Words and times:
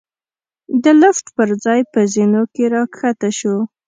د 0.83 0.85
لېفټ 1.01 1.25
پر 1.37 1.49
ځای 1.63 1.81
په 1.91 1.99
زېنو 2.13 2.43
کې 2.53 2.65
را 2.73 2.83
کښته 2.93 3.29
شوو. 3.37 3.59